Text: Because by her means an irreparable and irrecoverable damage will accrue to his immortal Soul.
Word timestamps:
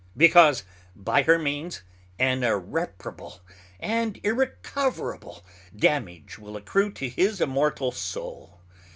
Because 0.17 0.63
by 0.95 1.21
her 1.21 1.37
means 1.37 1.83
an 2.17 2.41
irreparable 2.43 3.39
and 3.79 4.19
irrecoverable 4.25 5.45
damage 5.75 6.39
will 6.39 6.57
accrue 6.57 6.91
to 6.93 7.07
his 7.07 7.39
immortal 7.39 7.91
Soul. 7.91 8.59